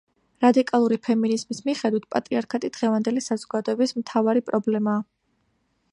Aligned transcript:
რადიკალური 0.43 0.97
ფემინიზმის 1.07 1.59
მიხედვით, 1.69 2.07
პატრიარქატი 2.15 2.73
დღევანდელი 2.79 3.25
საზოგადოების 3.29 3.95
მთავარი 4.01 4.45
პრობლემაა. 4.49 5.05